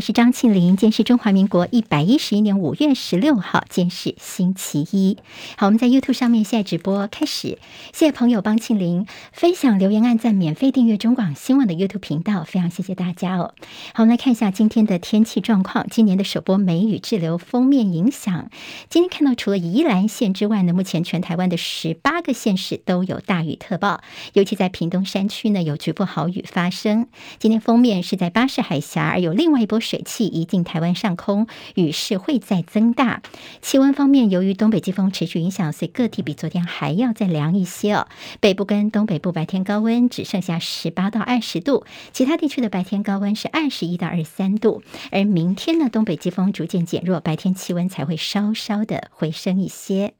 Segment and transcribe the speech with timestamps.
[0.00, 0.76] 是张庆玲。
[0.76, 5.16] 今天是中华民国一百一十一年五月十六号，今天是星期一。
[5.56, 7.58] 好，我们在 YouTube 上面现在直播开始。
[7.92, 13.54] 谢谢朋友帮庆玲分享、留言、按赞、免费订阅中广新闻的 YouTube 频道，非常谢谢大家哦。
[13.92, 15.86] 好，我们来看一下今天的天气状况。
[15.90, 18.50] 今年的首波梅雨滞留封面影响，
[18.88, 24.00] 今天看到除了宜兰县之外呢，目前全台湾的十八个县市都有大雨特报，
[24.34, 27.08] 尤其在屏东山区呢有局部豪雨发生。
[27.38, 33.22] 今天封面是在巴士海峡，而有另外一波水汽移进台湾上空，雨势会再增大。
[33.62, 38.06] 气温方面，由于东北季风持续影响，所以各地比昨天还要再凉一些哦。
[38.38, 44.82] 北部跟东北部白天高温只剩下十八到二十度，其他地区的白天高温是二十一到二十三度。
[45.10, 50.12] 而明天呢，东北季风逐渐减弱，白天气温才会稍稍的回升一些。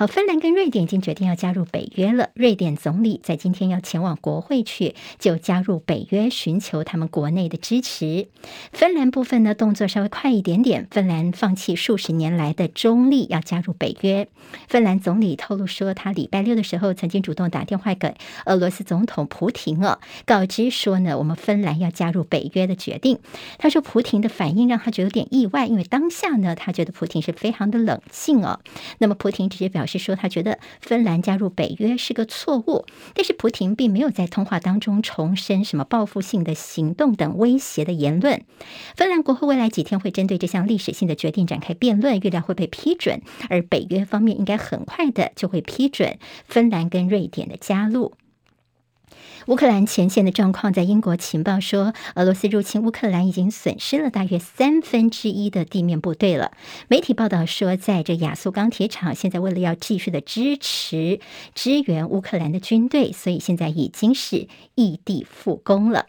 [0.00, 2.30] 好，芬兰跟瑞典已经决定要加入北约了。
[2.32, 8.26] 瑞典总理在今天要前往国会去，就加入北约，寻求他们国内的支持。
[8.72, 14.26] 芬兰部分呢，动作稍微快一点点，芬兰放弃数十年来的中立，要加入北约。
[14.68, 18.14] 芬兰总理透露说，他礼拜六的时候曾经主动打电话给
[18.46, 23.18] 俄罗斯总统普廷哦，告知说呢，我们芬兰要加入北约的决定。
[23.58, 28.60] 他说，普廷的反应让他觉得有点意外，因为当下呢，他觉得普廷是非常的冷静哦。
[28.96, 29.89] 那么普廷直接表示。
[29.90, 38.42] 是说他觉得芬兰加入北约是个错误，但是普廷并没有在通话当中重申什么报复性的行动等威胁的言论。
[38.96, 48.14] 芬兰国会未来几天会针对这项历史性的决定展开辩论，预料会被批准，而北约方面应该很快的就会批准芬兰跟瑞典的加入。
[49.46, 56.52] 乌克兰前线的状况，在英国情报说，俄罗斯入侵乌克兰已经损失了大约三分之一的地面部队了。
[56.88, 61.20] 媒体报道说，在这亚速钢铁厂，现在为了要继续的支持
[61.54, 66.06] 支援乌克兰的军队，所以现在已经是异地复工了。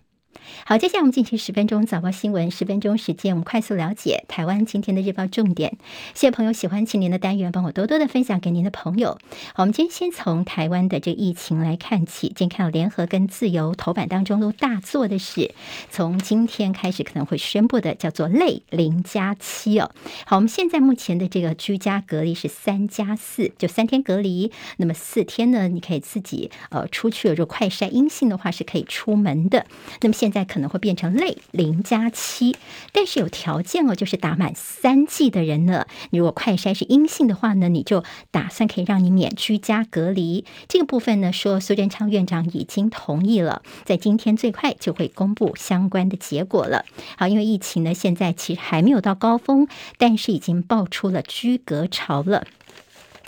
[0.66, 5.78] 好，接下来我们进行十分钟早报新闻，十分钟时间，我们快速了解台湾今天的日报重点。
[6.14, 9.18] 谢谢朋友喜欢庆玲的单元，帮我多多的分享给您的朋友。
[9.54, 12.28] 好，我们今天先从台湾的这个疫情来看起。
[12.28, 15.54] 今天看到联合跟自由头版当中都大做的是，
[15.90, 19.92] 从今天开始可能会宣布的叫做类零加七哦。
[20.26, 29.66] 好，我们现在目前的这个居家隔离是三加四，就三天隔离，那么四天呢，你可以自己呃出去了，如果快筛阴性的话是可以出门的。
[30.02, 32.56] 那么现在可能会变成类零加七，
[32.92, 40.46] 但是有条件哦，就是打满三剂的人呢，如果快筛是阴性的话呢，你就打算可以让你免居家隔离。
[40.68, 46.86] 这个部分呢，说苏贞昌院长已经同意了，在今天最快就会公布相关的结果了。
[47.18, 49.68] 好，因为疫情呢现在其实还没有到高峰，
[49.98, 52.48] 但是已经爆出了居隔潮了。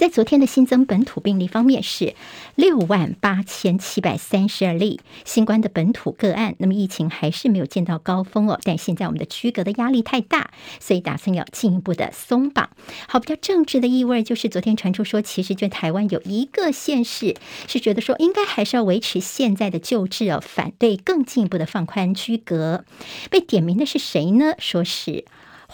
[0.03, 2.13] 在昨天的新增本土病例方面是
[2.55, 8.59] 六万八千七百三十二例新冠的本土个案，那么疫情还是没有见到高峰哦。
[8.63, 12.69] 但现在我们的居隔的压力太大，所以打算要进一步的松绑。
[13.07, 17.37] 好，比较政治的意味就是昨天传出说，其实就台湾有一个县市
[17.69, 22.83] 是觉得说应该还是要维持现在的旧制哦，反对更进一步的放宽居隔。
[23.29, 24.53] 被点名的是谁呢？
[24.59, 25.23] 说是。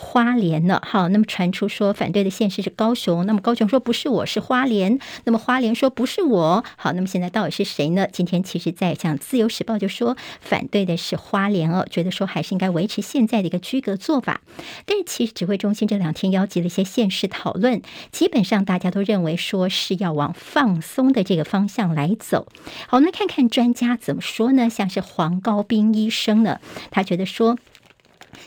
[0.01, 0.81] 花莲呢？
[0.85, 4.97] 好，那么传出说反对的县市是高雄，那么高雄说不是我，是花莲。
[5.25, 6.63] 那么花莲说不是我。
[6.77, 8.07] 好，那么现在到底是谁呢？
[8.09, 14.39] 今天其实，在像《自由时报》就说反对的是花莲哦，觉得说还是应该维持现在的一个居隔做法。
[14.85, 22.47] 但是其实指挥中心这两天邀集了一些县市讨论，基本上大家都认为说是要往放松的这个方向来走。
[22.87, 24.69] 好，我们看看专家怎么说呢？
[24.69, 27.57] 像是黄高斌医生呢，他觉得说。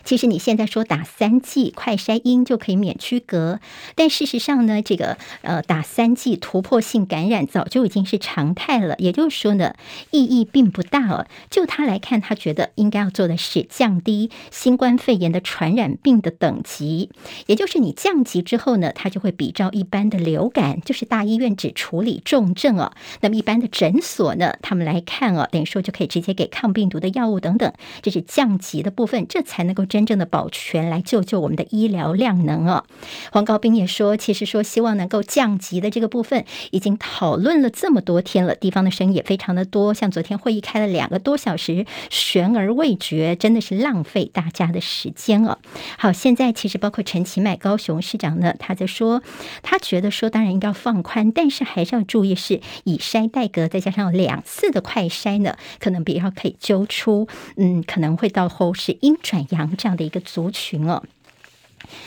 [0.04, 3.60] 其实你现在说打三剂快筛阴就可以免区隔，
[3.94, 8.97] 但事实上呢，这个呃打三剂突破性感染早就已经是常态了。
[8.98, 9.75] 也就是说呢，
[10.10, 11.26] 意义并不大哦。
[11.50, 17.10] 就他来看，他觉得应该要做的是降低新冠肺炎的传染病的等级，
[17.47, 22.93] 也就是你降级之后呢，他就会比照一般的流感，就是大医院只处理重症哦。
[23.20, 29.82] 那么一般的诊所呢，他们来看哦，等于说就可以直接给抗病毒的药物等等，这是降级的部分，这才能能够。
[29.92, 32.84] 真正的保全来救救我们的医疗量能哦。
[33.30, 39.92] 黄高斌也说，其实说希望能够降级的这个部分已经讨论了这么多天了，地方的声音也非常的多。
[39.92, 45.58] 像昨天会议开了两个多小时，悬而未决，真的是浪费大家的时间哦。
[45.98, 49.22] 好，现在其实包括陈其迈高雄市长呢，他在说，
[49.62, 59.62] 他觉得说当然应该放宽，但是还是要注意是以筛代隔，再加上两次的快筛呢，可能比较可以揪出，嗯，可能会到后是阴转阳。
[59.76, 61.03] 这样的一个族群哦，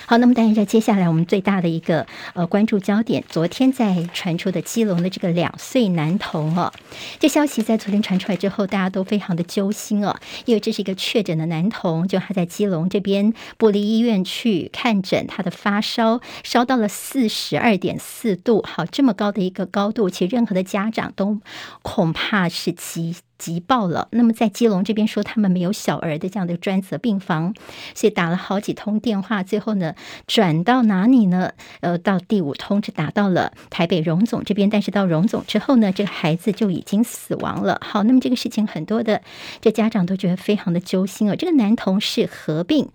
[0.05, 6.71] 好，那么当然在接下来我们最大的一个呃关注焦点，昨天在传出的基隆的这个两岁男童哦，
[7.19, 10.15] 这消息在昨天传出来之后，大家都非常的揪心哦，
[10.45, 21.39] 因为这是一个确诊的男童，就他在基隆这边部立医院去看诊，他的发烧烧到了四十二点四度，好，这么高的一个高度，其实任何的家长都
[21.81, 23.15] 恐怕是急。
[23.37, 24.07] 急爆了。
[24.11, 27.53] 那么在基隆这边说他们没有小儿的这样的专责病房，
[27.93, 29.93] 所以打了好几通电话，最后呢
[30.27, 31.51] 转到哪里呢？
[31.81, 37.79] 呃，到第五通是打到了台北荣总这边，但是到荣总之后呢，这个孩子就已经死亡了。
[37.83, 39.21] 好，那么这个事情很多的
[39.61, 41.35] 这家长都觉得非常的揪心啊。
[41.35, 42.89] 这个男童是合并。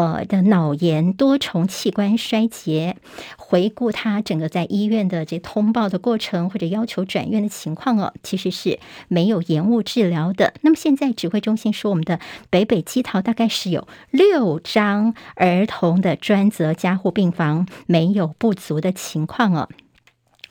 [0.00, 2.96] 呃的脑炎、多重器官衰竭，
[3.36, 10.54] 回顾他整个在医院的这通报的过程或者要求转院的情况哦，其实是没有延误治疗的。
[10.62, 12.18] 那么现在指挥中心说，我们的
[12.48, 19.68] 北北基桃大概是有六张儿童的专责加护病房没有不足的情况哦。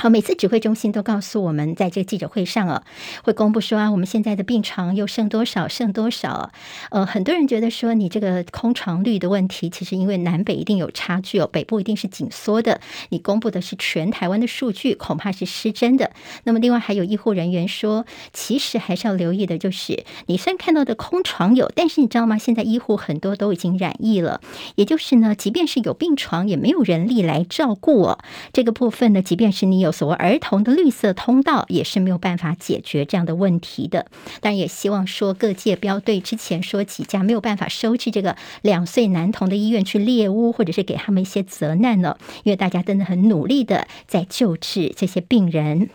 [0.01, 2.83] 好，每次指挥中心都告诉我们，在这个记者会上啊，
[3.21, 6.53] 会公布说啊，我们现在的病床又剩多少，剩多少。
[6.89, 12.79] 呃，很多人觉得说，你这个空床率的问题，其实因为南北一定有差距哦，北部一定是紧缩的。
[13.09, 16.11] 你公布的是全台湾的数据，恐怕是失真的。
[16.45, 22.37] 那么，另外还有医护人员说，其实还是要留意的，就是你虽然看到的空床有，但是你知道吗？
[22.37, 24.39] 现在医护很多都已经染疫了，
[24.75, 28.19] 也就是呢，即便是有病床，也没有人力来照顾哦。
[28.53, 29.88] 这个部分呢，即便是你有。
[29.91, 34.05] 所谓儿童的绿色通道也是没有办法解决这样的问题的，
[34.41, 45.89] 当然也希望说各界不要对之前说几家没有办法收治这个两岁男童的医院去猎污，或者是给他们一些责难呢，因为大家真的很努力的在救治这些病人。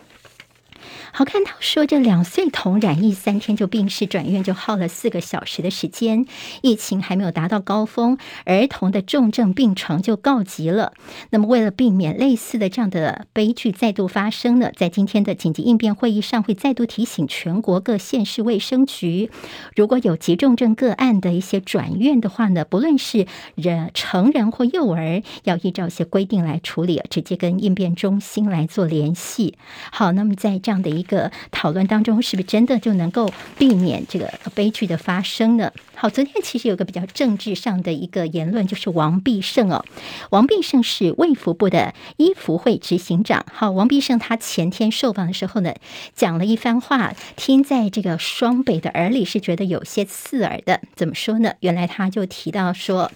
[1.12, 6.26] 好，看到说这两岁童染疫三天就病逝，转院就耗了四个小时的时间，
[6.62, 10.92] 疫情还没有达到高峰，儿童的重症病床就告急了。
[11.30, 19.30] 那么为了避免类似的这样的悲剧再度发生呢，在今天的紧急应变会议上会再度提醒全国各县市卫生局，
[19.76, 29.56] 如果有急重症个案的一些转院的话呢，不论是人成人或幼儿，要依照一些规定来处理，直接跟应变中心来做联系。
[29.92, 31.04] 好，那么在这样的一个。
[31.04, 35.70] 一个讨论当中，是不是真的就能够避免这个悲剧的发生呢？
[35.94, 39.84] 好，昨天其实有个比较政治上的一个言论，就是王必胜哦，
[40.30, 43.44] 王必胜是卫福部的医福会执行长。
[43.52, 45.74] 好，王必胜他前天受访的时候呢，
[46.14, 50.80] 讲了一番话，听在这个双北的耳里是觉得有些刺耳的。
[50.96, 51.52] 怎么说呢？
[51.60, 53.12] 原来他就提到说。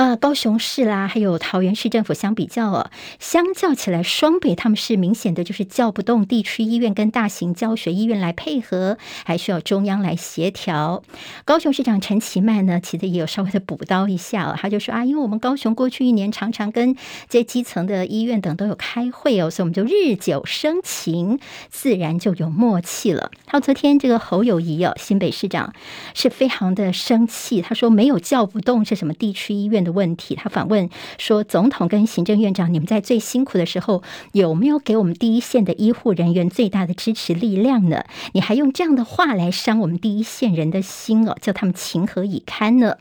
[0.00, 11.02] 啊，高雄市啦，还有桃园市政府相比较哦，相较起来，双北他们是明显的就是叫不动地区医院跟大型教学医院来配合，还需要中央来协调。
[11.44, 16.96] 高雄市长陈其迈呢，其实也有稍微的补刀一下哦，他就说啊，因为我们高雄过去一年常常跟
[17.28, 21.38] 这基层的医院等都有开会哦，所以我们就日久生情，
[21.68, 23.30] 自然就有默契了。
[23.44, 25.74] 他，昨天这个侯友谊哦，新北市长
[26.14, 30.88] 是非常的生气，他说没有叫不动是什么地区医院的问题，他反问
[31.18, 34.02] 说：“总统跟行政院长，你们在最辛苦的时候，
[34.32, 38.04] 有没有给我们第一线的医护人员最大的支持力量呢？
[38.32, 42.96] 你还用这样的话来伤我们第一线人的心哦，叫他们情何以堪呢？”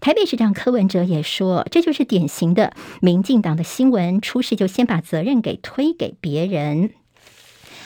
[0.00, 6.90] 台北市长柯文哲也说：“这就是典型的民进党的新闻，出事就先把责任给推给别人。”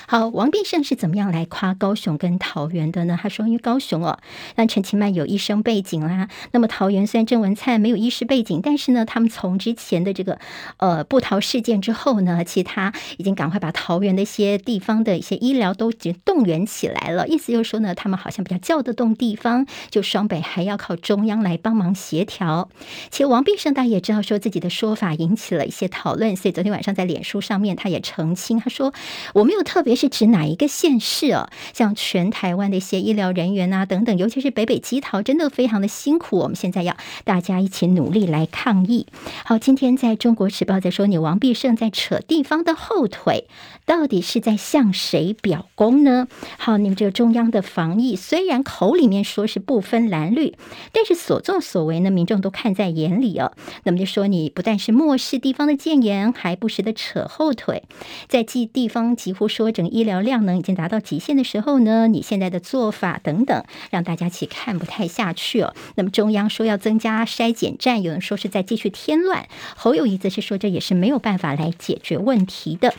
[0.06, 3.18] 好，王必胜是怎么样来夸高雄跟桃园的呢？
[3.20, 4.18] 他说，因为高雄哦，
[4.56, 10.38] 那陈其迈有医生背景啦，那么桃园虽然郑文灿没有医师背景，但是呢，他们从之前的这个
[10.76, 17.26] 呃布桃事件之后呢，其他已经赶快把桃园的一些地方的一些医疗都已经动员起来了。
[17.26, 22.68] 意思就是说呢，他们好像比较叫得动地方，就双北还要靠中央来帮忙协调。
[23.10, 28.92] 其实王必胜大家也知道，说自己的说法引起了一些讨论，所以昨天晚上在脸书上面他也澄清，他说
[29.32, 29.93] 我没有特别。
[29.94, 31.48] 是指哪一个县市哦？
[31.72, 36.38] 像全台湾的一些医疗人员啊等等，尤其是北北基桃，真的非常的辛苦。
[36.38, 39.06] 我们现在要大家一起努力来抗疫。
[39.44, 43.46] 好，今天在中国时报在说，你王必胜在扯地方的后腿，
[43.86, 46.26] 到底是在向谁表功呢？
[46.58, 50.54] 好，你们这个中央的防疫虽然口里面说是不分蓝绿，
[50.92, 53.52] 但是所作所为呢，民众都看在眼里哦。
[53.84, 57.84] 那么就说你不但是漠视地方的建言，还不时的扯后腿，
[58.26, 59.83] 在记地方几乎说整。
[59.88, 65.74] 医疗量能已经达到极限的时候呢，你现在的做法等等，让大家其看不太下去哦。
[65.96, 69.46] 那么中央说要增加筛检站，有人说是在继续添乱。
[69.76, 72.94] 侯友谊则是说这也是没有办法来解决问题的。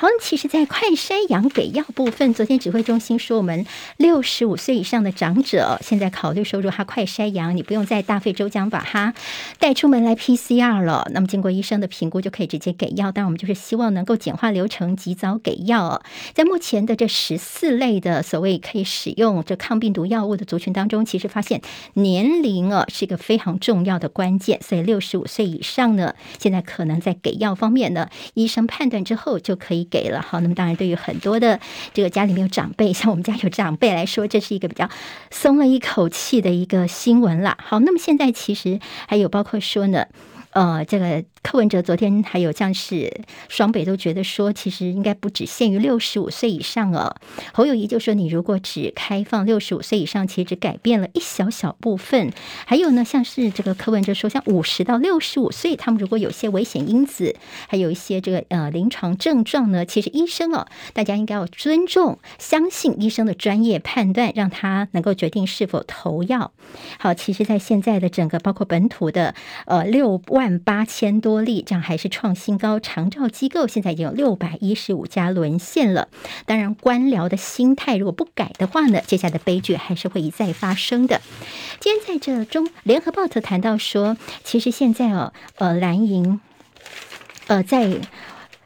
[0.00, 9.12] 好，其实，在快筛阳给药部分，昨天指挥中心说，我们六十五岁以上的长者，现在考虑说，如果他快筛阳，你不用在大费周章把他
[9.58, 11.10] 带出门来 PCR 了。
[11.12, 13.10] 那么，经过医生的评估，就可以直接给药。
[13.10, 16.00] 当然，我们就是希望能够简化流程，及早给药。
[16.32, 21.60] 在目前的这十四类的所谓可以使用这抗病毒药物的族群当中，其实发现
[21.94, 24.60] 年龄啊是一个非常重要的关键。
[24.62, 29.87] 所以，六十五岁以上呢，现在可能在给药方面呢，医生判断之后就可以。
[29.90, 31.58] 给了好，那么当然，对于很多的
[31.92, 34.88] 这个家里面有长辈， 像我们家有长辈来说，这是一个比较
[35.30, 37.56] 松了一口气的一个新闻了。
[37.62, 40.06] 好，那么现在其实还有包括说呢，
[40.52, 41.24] 呃，这个。
[41.48, 47.16] 柯文哲昨天还有像是双北都觉得说，其实应该不只限于六十五岁以上哦。
[47.54, 52.30] 侯友谊就说，你如果只开放六十五岁以上，其实只改变了一小小部分。
[52.66, 57.34] 还有呢，像是这个柯文哲说，像五十到六十五岁，他们如果有些危险因子，
[57.66, 66.52] 还有一些这个呃临床症状呢，其实医生哦，大家应该要尊重、相信医生的专业判断，让他能够决定是否投药。
[66.98, 71.37] 好，其实，在现在的整个包括本土的呃六万八千多。
[71.40, 76.08] 力这样还是创新高，长照机构现在已经有六百一十五家沦陷了。
[76.46, 81.20] 当然，官僚的心态如果不改的话呢，接下来的悲剧还是会一再发生的。
[81.80, 86.40] 今天在这中联合报头谈到说，其实现在哦，呃，蓝营，
[87.46, 88.00] 呃，在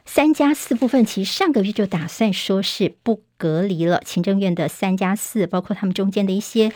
[0.05, 3.23] 三加四部分，其实上个月就打算说是不。
[3.43, 6.71] 隔离了行政院的三加四，包括他们中间的一些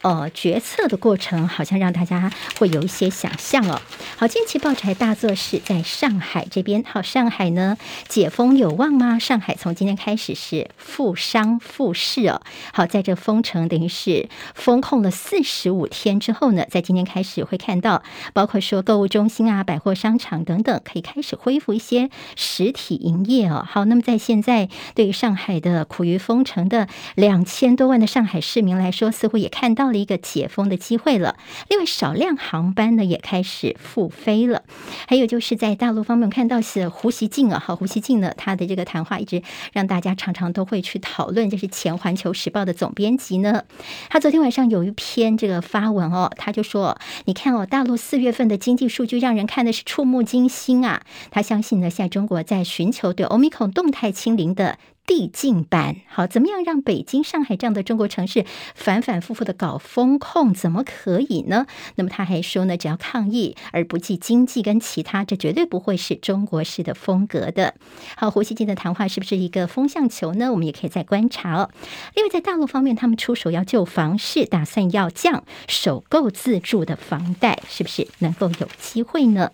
[0.00, 3.78] 呃决策的过程，好像让大家会有一些想象哦。
[4.16, 6.82] 好，近期报纸还大作是在上海这边。
[6.86, 7.76] 好，上海呢
[8.08, 9.18] 解封有望吗？
[9.18, 12.40] 上海从今天开始是复商复市哦。
[12.72, 23.62] 好，在这封城等于是封控了四十五天之后呢，在今天开始会看到，包括说购物中心啊、百货商场等等，可以开始恢复一些实体营业哦。
[23.68, 26.05] 好，那么在现在对于上海的苦。
[26.06, 31.36] 于封城的两千多万的上海市民来说，似乎也看到了一个解封的机会了。
[31.68, 34.62] 另外，少量航班呢也开始复飞了。
[35.08, 41.50] 还有就是在大陆方面看到是胡锡进啊，好，胡锡进呢，他的这个谈话一直让大家常常都会去讨论。
[41.50, 43.64] 这是前环球时报的总编辑呢，
[44.08, 54.78] 他昨天晚上有一篇这个发文哦，他就说：“你看哦，大陆四月份的经济数据让人看的是触目惊心啊。”他相信呢，现在中国在寻求对欧米孔动态清零的。
[55.06, 58.44] 递进版，好，怎么样让北京、上海这样的中国城市
[58.74, 61.66] 反反复复的搞风控，怎么可以呢？
[61.94, 67.74] 那么他还说呢，只要抗疫而不计经济跟其他，这绝对不会是中国式的风格的。
[68.16, 70.50] 好，胡锡进的谈话是不是一个风向球呢？
[70.50, 71.70] 我们也可以再观察哦。
[72.14, 79.52] 另外，在大陆方面，他们出手要救房市，打算要降首购自住的房贷，是不是能够有机会呢？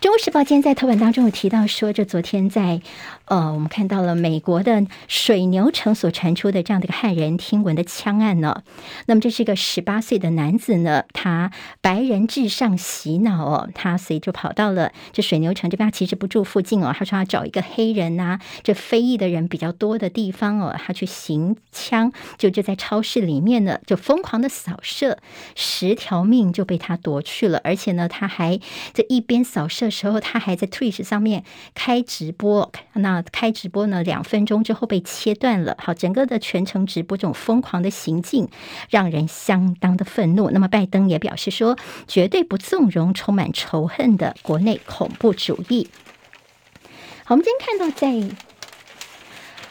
[0.00, 2.82] 中国时报今天在头版当中有提到说，这昨天在。
[3.26, 8.62] 呃，我们看到了美国的水牛城所传出的这样的一个骇人听闻的枪案呢。
[9.06, 11.50] 那么这是一个十八岁的男子呢，他
[11.80, 25.16] 白人至上洗脑哦，他所以就跑到了这水牛城这边，他其实不住附近哦，他说他找一个黑人呐、这非裔的人比较多的地方哦，他去行枪，就就在超市里面呢，就疯狂的扫射，
[25.54, 28.60] 十条命就被他夺去了，而且呢，他还
[28.92, 31.42] 这一边扫射的时候，他还在 Twitch 上面
[31.74, 33.13] 开直播，那。
[33.22, 35.76] 开直播呢，两分钟之后被切断了。
[35.78, 38.48] 好，整个的全程直播这种疯狂的行径，
[38.90, 40.50] 让人相当的愤怒。
[40.50, 45.88] 那么拜登也表示说，绝对不纵容充满仇恨的国内恐怖主义。
[47.24, 48.53] 好，我们今天看到在。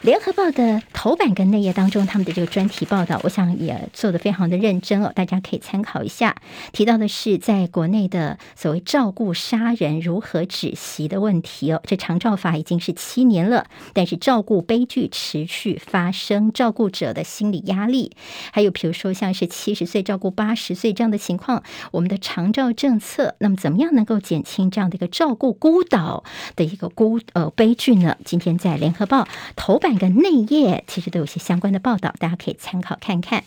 [0.04, 6.36] 联合报的头版跟内页当中，他们的这个专题报道，我想也做得非常的认真哦，大家可以参考一下。
[6.72, 11.80] 提到的是在国内的所谓照顾杀人如何止息的问题哦。
[11.86, 18.12] 这长照法已经是七年了，但是照顾悲剧持续发生，照顾者的心理压力，
[18.52, 26.24] 还有比如说像是七十岁照顾八十岁这样的情况，我们的长照政策，那么怎么样能够减轻这样的一个照顾孤岛
[26.56, 28.18] 的一个孤呃悲剧呢？
[28.22, 29.93] 今天在联合报头版。
[29.94, 33.44] 那个内页其实都有些相关的报道，大家可以参考看看。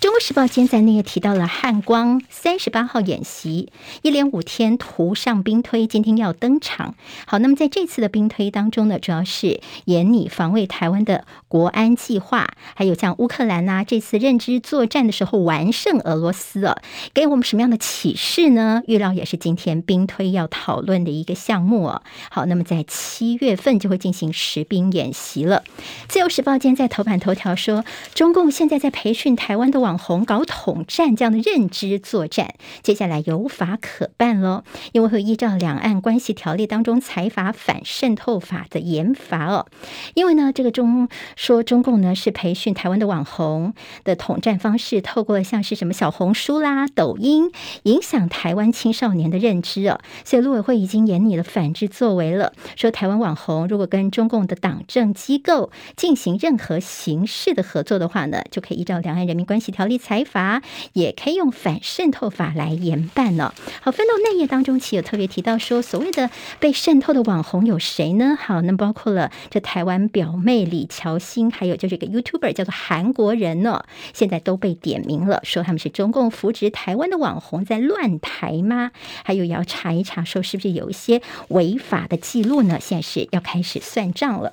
[0.00, 6.94] 中国时报今天在内页提到了汉光三十八号演习，一连五天图上兵推，今天要登场。
[7.26, 16.80] 好，那么在这次的兵推当中呢，主要是演拟防卫台湾的国安计划，还有像乌克兰呐、啊，这次认知作战的时候完胜俄罗斯啊，
[17.12, 18.82] 给我们什么样的启示呢？
[18.86, 22.02] 预料也是今天兵推要讨论的一个项目哦。
[22.30, 25.62] 好，那么在七月份就会进行实兵演习了。
[26.08, 29.89] 自由时报今天在头版头条说，中共现在在培训台湾的网。
[29.90, 39.66] 网红搞统战这样的认知作战，接下来有法可办喽，因为会依照《两岸关系条例》当中财阀反渗透法的严罚哦。
[40.14, 47.50] 因为呢，这个中说中共呢是培训台湾的网红的统战方式，透过像是什么小红书啦、抖音，
[47.82, 49.98] 影响台湾青少年的认知哦。
[50.24, 60.60] 所以陆委会已经演拟了反制作为了，说台湾网红如果跟中共的党政机构进行任何形式的合作的话呢，就可以依照《两岸人民关系条条例》裁罚，
[60.92, 63.54] 也可以用反渗透法来严办呢。
[63.80, 68.36] 好，分到内页当中，其有特别提到说，所谓的被渗透的网红有谁呢？
[68.38, 73.82] 好，那包括了这台湾表妹李乔欣，还有就是这个 YouTuber 叫做韩国人呢，
[74.12, 78.90] 现在都被点名了，说他们是中共扶植台湾的网红在乱台吗？
[79.24, 82.76] 还有要查一查，说是不是有一些违法的记录呢？
[82.78, 84.52] 现在是要开始算账了。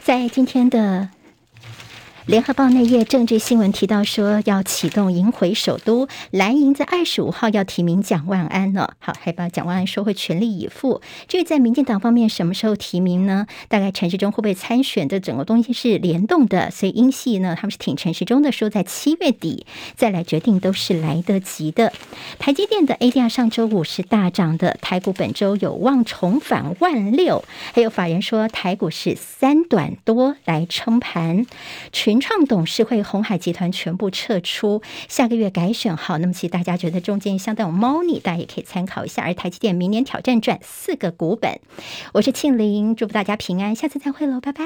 [0.00, 1.08] 在今天的。
[2.28, 8.90] 联合报那页政治新闻提到说，要启动赢回首都，蓝营在二十五号要提名蒋万安呢。
[8.98, 11.00] 好，还把蒋万安说会全力以赴。
[11.26, 13.46] 至于在民进党方面什么时候提名呢？
[13.68, 19.64] 大概陈时中会不会参选的整个东西是联动的，所以英系呢他们是挺陈时中的，说在七月底
[19.96, 21.94] 再来决定都是来得及的。
[22.38, 27.42] 台积电的 ADR 上周五是大涨的，台股本周有望重返万六。
[27.72, 31.46] 还有法人说台股是三短多来撑盘
[31.90, 32.17] 群。
[32.20, 36.18] 创董事会鸿海集团全部撤出，下个月改选好。
[36.18, 39.22] 那么其实大家觉得中间相当有猫腻，大家也可以参考一下。
[39.22, 41.60] 而台积电明年挑战赚四个股本。
[42.12, 44.64] 我是庆玲，祝福大家平安，下次再会喽，拜拜。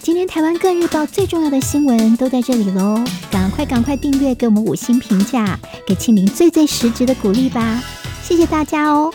[0.00, 7.82] 今天台湾各日报最重要的新闻都在这里喽，赶快赶快订阅，给我们五星评价，给庆玲最最实质的鼓励吧，
[8.22, 9.12] 谢谢大家哦。